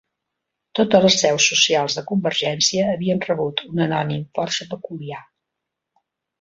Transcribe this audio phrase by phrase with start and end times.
[0.77, 5.25] Totes les seus socials de Convergència havien rebut un anònim força peculiar.